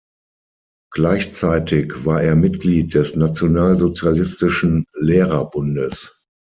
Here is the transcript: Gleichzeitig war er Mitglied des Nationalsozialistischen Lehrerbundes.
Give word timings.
Gleichzeitig 0.91 2.05
war 2.07 2.23
er 2.23 2.35
Mitglied 2.35 2.95
des 2.95 3.15
Nationalsozialistischen 3.15 4.85
Lehrerbundes. 4.95 6.19